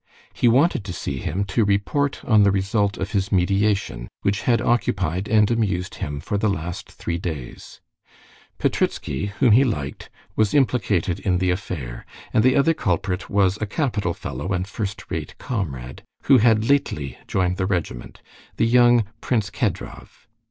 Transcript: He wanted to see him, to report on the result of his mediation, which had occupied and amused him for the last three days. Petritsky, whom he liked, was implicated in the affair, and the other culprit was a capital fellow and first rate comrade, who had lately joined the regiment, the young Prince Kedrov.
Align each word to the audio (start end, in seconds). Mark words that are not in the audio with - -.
He 0.33 0.47
wanted 0.47 0.83
to 0.85 0.93
see 0.93 1.19
him, 1.19 1.43
to 1.43 1.63
report 1.63 2.25
on 2.25 2.41
the 2.41 2.49
result 2.49 2.97
of 2.97 3.11
his 3.11 3.31
mediation, 3.31 4.07
which 4.23 4.41
had 4.41 4.59
occupied 4.59 5.27
and 5.27 5.51
amused 5.51 5.93
him 6.01 6.19
for 6.19 6.39
the 6.39 6.49
last 6.49 6.91
three 6.91 7.19
days. 7.19 7.81
Petritsky, 8.57 9.27
whom 9.33 9.51
he 9.51 9.63
liked, 9.63 10.09
was 10.35 10.55
implicated 10.55 11.19
in 11.19 11.37
the 11.37 11.51
affair, 11.51 12.03
and 12.33 12.43
the 12.43 12.55
other 12.55 12.73
culprit 12.73 13.29
was 13.29 13.61
a 13.61 13.67
capital 13.67 14.15
fellow 14.15 14.53
and 14.53 14.67
first 14.67 15.03
rate 15.11 15.35
comrade, 15.37 16.01
who 16.23 16.39
had 16.39 16.67
lately 16.67 17.19
joined 17.27 17.57
the 17.57 17.67
regiment, 17.67 18.23
the 18.57 18.65
young 18.65 19.05
Prince 19.21 19.51
Kedrov. 19.51 20.25